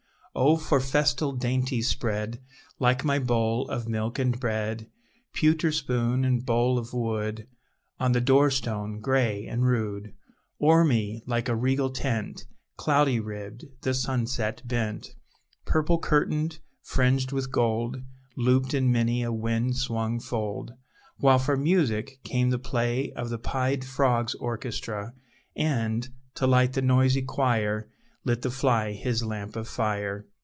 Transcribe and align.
Oh 0.33 0.55
for 0.55 0.79
festal 0.79 1.33
dainties 1.33 1.89
spread, 1.89 2.39
Like 2.79 3.03
my 3.03 3.19
bowl 3.19 3.67
of 3.69 3.89
milk 3.89 4.17
and 4.17 4.39
bread; 4.39 4.89
Pewter 5.33 5.73
spoon 5.73 6.23
and 6.23 6.45
bowl 6.45 6.77
of 6.79 6.93
wood, 6.93 7.47
On 7.99 8.13
the 8.13 8.21
door 8.21 8.49
stone, 8.49 9.01
gray 9.01 9.45
and 9.45 9.65
rude! 9.65 10.13
O'er 10.61 10.85
me, 10.85 11.21
like 11.27 11.49
a 11.49 11.55
regal 11.55 11.89
tent, 11.89 12.45
Cloudy 12.77 13.19
ribbed, 13.19 13.65
the 13.81 13.93
sunset 13.93 14.61
bent, 14.65 15.09
Purple 15.65 15.99
curtained, 15.99 16.59
fringed 16.81 17.33
with 17.33 17.51
gold, 17.51 17.97
Looped 18.37 18.73
in 18.73 18.89
many 18.89 19.23
a 19.23 19.33
wind 19.33 19.75
swung 19.75 20.21
fold; 20.21 20.71
While 21.17 21.39
for 21.39 21.57
music 21.57 22.23
came 22.23 22.51
the 22.51 22.57
play 22.57 23.11
Of 23.11 23.29
the 23.31 23.37
pied 23.37 23.83
frogs' 23.83 24.35
orchestra; 24.35 25.13
And, 25.57 26.07
to 26.35 26.47
light 26.47 26.71
the 26.71 26.81
noisy 26.81 27.21
choir, 27.21 27.89
Lit 28.23 28.43
the 28.43 28.51
fly 28.51 28.91
his 28.91 29.23
lamp 29.23 29.55
of 29.55 29.67
fire. 29.67 30.27